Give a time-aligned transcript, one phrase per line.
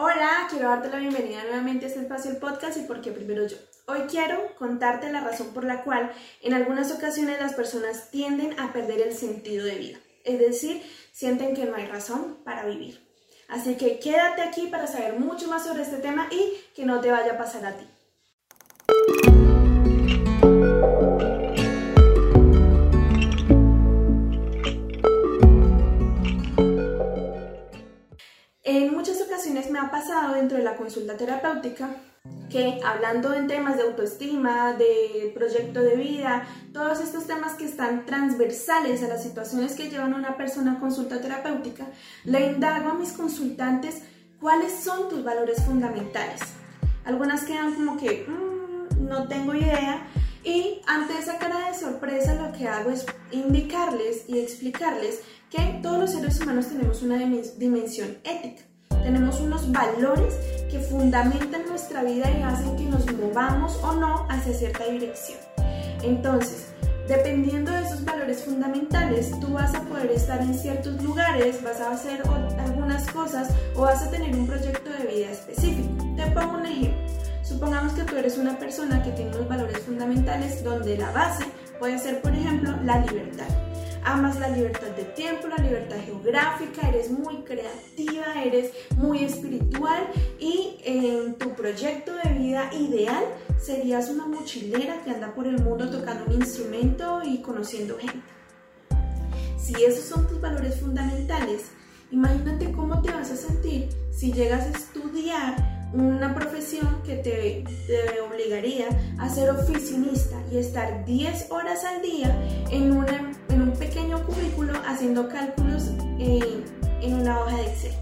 [0.00, 3.56] Hola, quiero darte la bienvenida nuevamente a este espacio del podcast y porque primero yo.
[3.88, 8.72] Hoy quiero contarte la razón por la cual en algunas ocasiones las personas tienden a
[8.72, 13.04] perder el sentido de vida, es decir, sienten que no hay razón para vivir.
[13.48, 17.10] Así que quédate aquí para saber mucho más sobre este tema y que no te
[17.10, 17.84] vaya a pasar a ti.
[29.78, 31.90] Ha pasado dentro de la consulta terapéutica
[32.50, 38.06] que hablando en temas de autoestima, de proyecto de vida, todos estos temas que están
[38.06, 41.86] transversales a las situaciones que llevan a una persona a consulta terapéutica,
[42.24, 44.02] le indago a mis consultantes
[44.40, 46.40] cuáles son tus valores fundamentales.
[47.04, 50.06] Algunas quedan como que mm, no tengo idea
[50.42, 55.20] y ante esa cara de sorpresa lo que hago es indicarles y explicarles
[55.50, 58.67] que todos los seres humanos tenemos una dimensión ética
[59.08, 60.34] tenemos unos valores
[60.70, 65.38] que fundamentan nuestra vida y hacen que nos movamos o no hacia cierta dirección.
[66.02, 66.66] Entonces,
[67.08, 71.92] dependiendo de esos valores fundamentales, tú vas a poder estar en ciertos lugares, vas a
[71.92, 72.22] hacer
[72.58, 75.88] algunas cosas o vas a tener un proyecto de vida específico.
[76.14, 77.14] Te pongo un ejemplo.
[77.42, 81.46] Supongamos que tú eres una persona que tiene unos valores fundamentales donde la base
[81.78, 83.48] puede ser, por ejemplo, la libertad
[84.08, 90.08] amas la libertad de tiempo, la libertad geográfica, eres muy creativa, eres muy espiritual
[90.40, 93.22] y en tu proyecto de vida ideal
[93.60, 98.26] serías una mochilera que anda por el mundo tocando un instrumento y conociendo gente.
[99.58, 101.66] Si esos son tus valores fundamentales,
[102.10, 107.64] imagínate cómo te vas a sentir si llegas a estudiar una profesión que te,
[108.20, 112.36] obligaría a ser oficinista y estar 10 horas al día
[112.70, 112.96] en,
[113.58, 116.64] en un pequeño cubículo haciendo cálculos en,
[117.02, 117.92] en una hoja de Excel.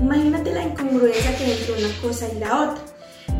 [0.00, 2.84] Imagínate la incongruencia que hay entre una cosa y la otra.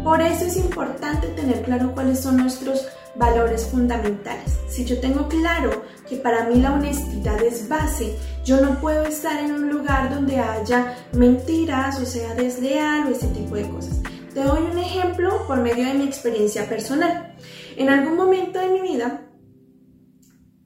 [0.03, 4.59] Por eso es importante tener claro cuáles son nuestros valores fundamentales.
[4.69, 9.39] Si yo tengo claro que para mí la honestidad es base, yo no puedo estar
[9.39, 14.01] en un lugar donde haya mentiras o sea desleal o ese tipo de cosas.
[14.35, 17.35] Te doy un ejemplo por medio de mi experiencia personal.
[17.77, 19.21] En algún momento de mi vida,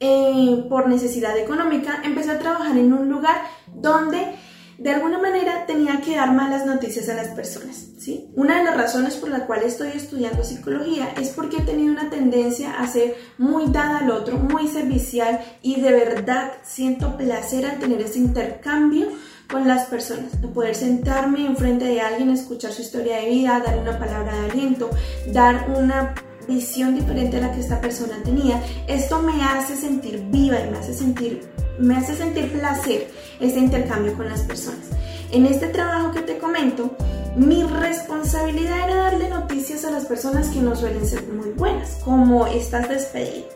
[0.01, 3.37] eh, por necesidad económica, empecé a trabajar en un lugar
[3.75, 4.37] donde
[4.79, 7.87] de alguna manera tenía que dar malas noticias a las personas.
[7.99, 8.31] ¿sí?
[8.35, 12.11] Una de las razones por la cual estoy estudiando psicología es porque he tenido una
[12.11, 17.79] tendencia a ser muy dada al otro, muy servicial y de verdad siento placer al
[17.79, 19.09] tener ese intercambio
[19.51, 23.79] con las personas, de poder sentarme enfrente de alguien, escuchar su historia de vida, dar
[23.79, 24.91] una palabra de aliento,
[25.33, 26.15] dar una
[26.47, 28.63] visión diferente a la que esta persona tenía.
[28.87, 31.43] Esto me hace sentir viva y me hace sentir
[31.79, 33.09] me hace sentir placer
[33.41, 34.87] este intercambio con las personas.
[35.31, 36.97] En este trabajo que te comento,
[37.37, 42.47] mi responsabilidad era darle noticias a las personas que no suelen ser muy buenas, como
[42.47, 43.47] estás despedido.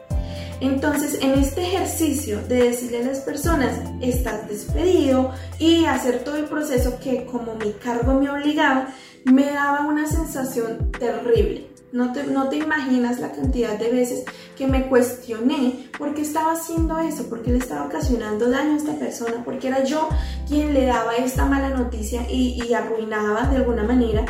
[0.61, 6.45] Entonces, en este ejercicio de decirle a las personas, estás despedido y hacer todo el
[6.45, 8.89] proceso que como mi cargo me obligaba,
[9.25, 11.69] me daba una sensación terrible.
[11.93, 14.25] No te, no te imaginas la cantidad de veces
[14.56, 18.77] que me cuestioné por qué estaba haciendo eso, por qué le estaba ocasionando daño a
[18.77, 20.09] esta persona, porque era yo
[20.49, 24.25] quien le daba esta mala noticia y, y arruinaba de alguna manera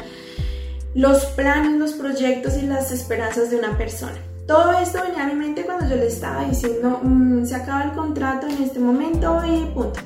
[0.95, 4.19] los planes, los proyectos y las esperanzas de una persona.
[4.47, 7.93] Todo esto venía a mi mente cuando yo le estaba diciendo, mm, se acaba el
[7.93, 10.01] contrato en este momento y punto.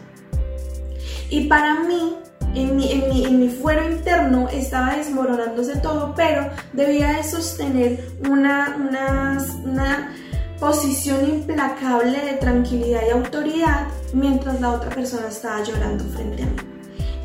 [1.31, 2.17] Y para mí
[2.55, 4.14] en mi, en, mi, fuero interno
[4.53, 10.15] estaba desmoronándose todo, pero debía de sostener una, una, una
[10.59, 16.57] posición implacable de tranquilidad y autoridad mientras la otra persona estaba llorando frente a mí.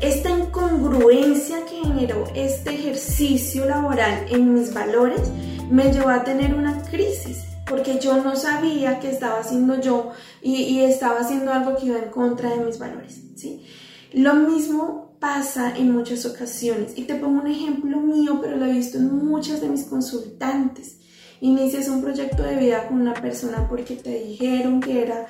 [0.00, 5.20] Esta incongruencia que generó este ejercicio laboral en mis valores
[5.70, 10.10] me llevó a tener una crisis porque yo no sabía que estaba haciendo yo
[10.42, 13.20] y, y estaba haciendo algo que iba en contra de mis valores.
[13.36, 13.64] ¿sí?
[14.12, 16.94] Lo mismo pasa en muchas ocasiones.
[16.96, 20.96] Y te pongo un ejemplo mío, pero lo he visto en muchas de mis consultantes.
[21.42, 25.26] Inicias un proyecto de vida con una persona porque te dijeron que era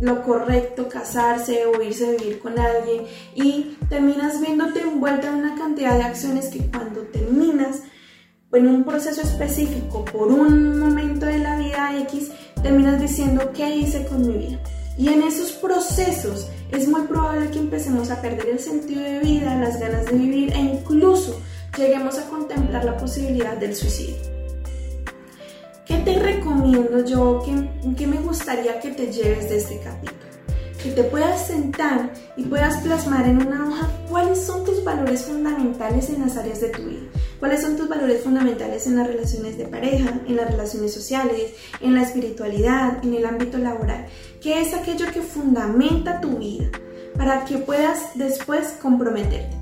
[0.00, 3.04] lo correcto casarse o irse a vivir con alguien
[3.36, 7.82] y terminas viéndote envuelta en una cantidad de acciones que cuando terminas
[8.52, 14.04] en un proceso específico por un momento de la vida X, terminas diciendo qué hice
[14.04, 14.58] con mi vida.
[14.98, 19.54] Y en esos procesos es muy probable que empecemos a perder el sentido de vida,
[19.54, 21.40] las ganas de vivir e incluso
[21.76, 24.16] lleguemos a contemplar la posibilidad del suicidio.
[25.86, 27.42] ¿Qué te recomiendo yo?
[27.96, 30.27] ¿Qué, me gustaría que te lleves de este capítulo?
[30.82, 36.08] Que te puedas sentar y puedas plasmar en una hoja cuáles son tus valores fundamentales
[36.08, 37.08] en las áreas de tu vida.
[37.40, 41.94] ¿Cuáles son tus valores fundamentales en las relaciones de pareja, en las relaciones sociales, en
[41.94, 44.06] la espiritualidad, en el ámbito laboral?
[44.40, 46.70] ¿Qué es aquello que fundamenta tu vida
[47.16, 49.56] para que puedas después comprometerte?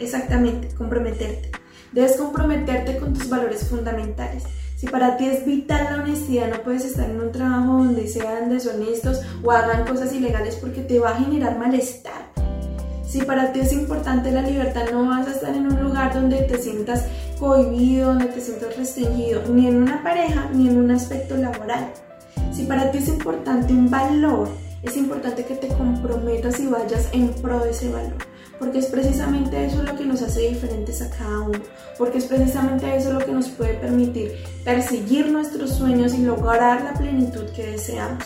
[0.00, 1.50] Exactamente, comprometerte.
[1.92, 4.44] Debes comprometerte con tus valores fundamentales.
[4.78, 8.48] Si para ti es vital la honestidad, no puedes estar en un trabajo donde sean
[8.48, 12.32] deshonestos o hagan cosas ilegales porque te va a generar malestar.
[13.04, 16.42] Si para ti es importante la libertad, no vas a estar en un lugar donde
[16.42, 17.06] te sientas
[17.40, 21.92] cohibido, donde te sientas restringido, ni en una pareja, ni en un aspecto laboral.
[22.52, 24.48] Si para ti es importante un valor,
[24.84, 29.66] es importante que te comprometas y vayas en pro de ese valor porque es precisamente
[29.66, 31.60] eso lo que nos hace diferentes a cada uno,
[31.96, 34.32] porque es precisamente eso lo que nos puede permitir
[34.64, 38.24] perseguir nuestros sueños y lograr la plenitud que deseamos.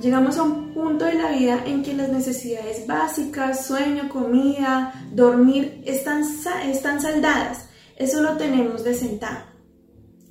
[0.00, 5.82] Llegamos a un punto de la vida en que las necesidades básicas, sueño, comida, dormir,
[5.84, 6.22] están,
[6.66, 7.64] están saldadas.
[7.96, 9.47] Eso lo tenemos de sentado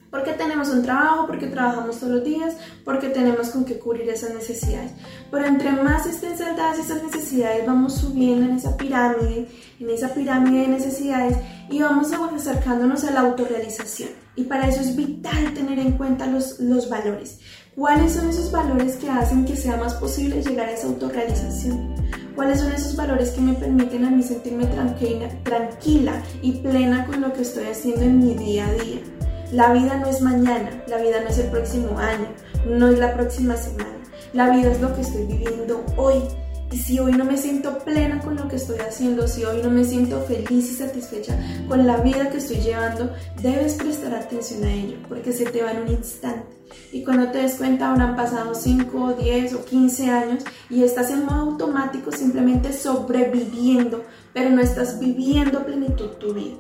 [0.10, 2.56] porque tenemos un trabajo, porque trabajamos todos los días,
[2.86, 4.92] porque tenemos con qué cubrir esas necesidades.
[5.30, 9.48] Pero entre más estén saldadas esas necesidades, vamos subiendo en esa pirámide,
[9.80, 11.38] en esa pirámide de necesidades
[11.70, 14.10] y vamos acercándonos a la autorrealización.
[14.36, 17.40] Y para eso es vital tener en cuenta los, los valores.
[17.76, 21.96] ¿Cuáles son esos valores que hacen que sea más posible llegar a esa autorrealización?
[22.36, 27.22] ¿Cuáles son esos valores que me permiten a mí sentirme tranquila, tranquila y plena con
[27.22, 29.27] lo que estoy haciendo en mi día a día?
[29.52, 32.28] La vida no es mañana, la vida no es el próximo año,
[32.66, 33.98] no es la próxima semana.
[34.34, 36.22] La vida es lo que estoy viviendo hoy.
[36.70, 39.70] Y si hoy no me siento plena con lo que estoy haciendo, si hoy no
[39.70, 41.40] me siento feliz y satisfecha
[41.70, 43.10] con la vida que estoy llevando,
[43.42, 46.46] debes prestar atención a ello, porque se te va en un instante.
[46.92, 51.24] Y cuando te des cuenta, han pasado 5, 10 o 15 años y estás en
[51.24, 54.04] modo automático simplemente sobreviviendo,
[54.34, 56.58] pero no estás viviendo plenitud tu vida.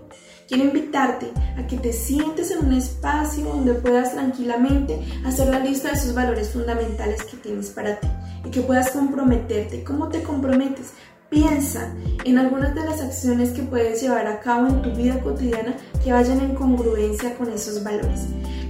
[0.48, 1.28] Quiero invitarte
[1.58, 6.16] a que te sientes en un espacio donde puedas tranquilamente hacer la lista de esos
[6.16, 8.08] valores fundamentales que tienes para ti
[8.46, 9.84] y que puedas comprometerte.
[9.84, 10.94] ¿Cómo te comprometes?
[11.30, 15.76] Piensa en algunas de las acciones que puedes llevar a cabo en tu vida cotidiana
[16.02, 18.22] que vayan en congruencia con esos valores.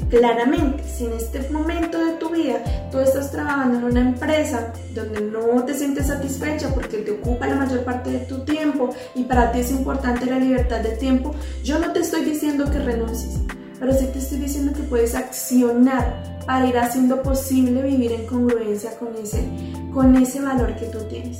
[0.10, 5.20] Claramente, si en este momento de tu vida tú estás trabajando en una empresa donde
[5.20, 9.52] no te sientes satisfecha porque te ocupa la mayor parte de tu tiempo y para
[9.52, 13.40] ti es importante la libertad de tiempo, yo no te estoy diciendo que renuncies,
[13.80, 18.98] pero sí te estoy diciendo que puedes accionar para ir haciendo posible vivir en congruencia
[18.98, 19.44] con ese,
[19.94, 21.40] con ese valor que tú tienes.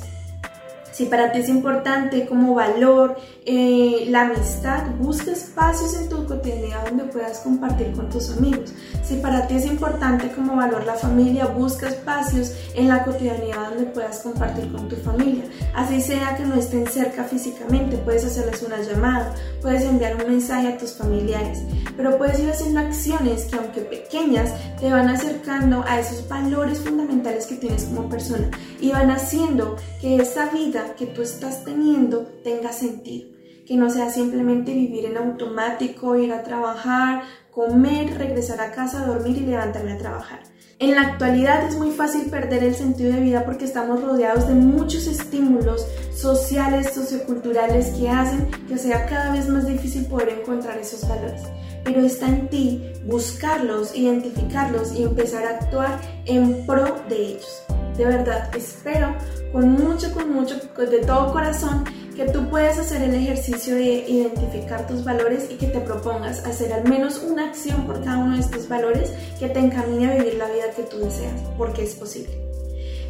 [0.98, 3.16] Si para ti es importante como valor
[3.46, 8.72] eh, la amistad, busca espacios en tu cotidianidad donde puedas compartir con tus amigos.
[9.04, 13.84] Si para ti es importante como valor la familia, busca espacios en la cotidianidad donde
[13.84, 15.44] puedas compartir con tu familia.
[15.72, 20.66] Así sea que no estén cerca físicamente, puedes hacerles una llamada, puedes enviar un mensaje
[20.66, 21.60] a tus familiares,
[21.98, 27.46] pero puedes ir haciendo acciones que aunque pequeñas te van acercando a esos valores fundamentales
[27.46, 28.48] que tienes como persona
[28.80, 33.30] y van haciendo que esa vida que tú estás teniendo tenga sentido,
[33.66, 39.38] que no sea simplemente vivir en automático, ir a trabajar, comer, regresar a casa, dormir
[39.38, 40.38] y levantarme a trabajar.
[40.78, 44.54] En la actualidad es muy fácil perder el sentido de vida porque estamos rodeados de
[44.54, 45.84] muchos estímulos
[46.14, 51.42] sociales, socioculturales que hacen que sea cada vez más difícil poder encontrar esos valores.
[51.88, 57.62] Pero está en ti buscarlos, identificarlos y empezar a actuar en pro de ellos.
[57.96, 59.14] De verdad, espero
[59.52, 64.86] con mucho, con mucho, de todo corazón, que tú puedas hacer el ejercicio de identificar
[64.86, 68.42] tus valores y que te propongas hacer al menos una acción por cada uno de
[68.42, 72.47] estos valores que te encamine a vivir la vida que tú deseas, porque es posible.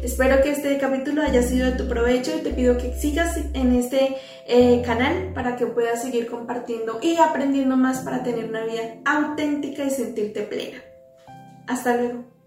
[0.03, 3.75] Espero que este capítulo haya sido de tu provecho y te pido que sigas en
[3.75, 4.15] este
[4.47, 9.83] eh, canal para que puedas seguir compartiendo y aprendiendo más para tener una vida auténtica
[9.83, 10.81] y sentirte plena.
[11.67, 12.38] Hasta luego.